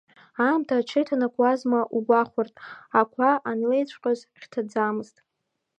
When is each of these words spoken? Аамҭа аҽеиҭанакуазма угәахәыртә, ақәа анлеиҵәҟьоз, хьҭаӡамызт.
Аамҭа 0.43 0.75
аҽеиҭанакуазма 0.79 1.79
угәахәыртә, 1.97 2.61
ақәа 2.99 3.29
анлеиҵәҟьоз, 3.49 4.19
хьҭаӡамызт. 4.39 5.15